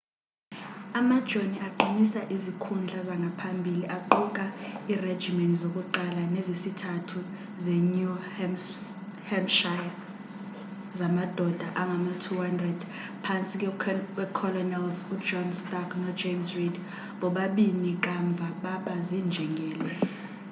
amajoni 0.99 1.57
aqinisa 1.67 2.21
izikhundla 2.35 2.99
zangaphambili 3.07 3.83
aquka 3.97 4.45
iirejimeni 4.91 5.55
zokuqala 5.61 6.23
nezesithathu 6.35 7.19
zenew 7.63 8.13
hampshire 9.29 9.89
zamadoda 10.99 11.67
angama-200 11.81 12.81
phantsi 13.25 13.55
kweecolonels 14.15 14.97
ujohn 15.15 15.49
stark 15.61 15.89
nojames 16.03 16.47
reed 16.57 16.75
bobabini 17.19 17.91
kamva 18.05 18.47
baba 18.63 18.95
ziinjengele 19.07 19.93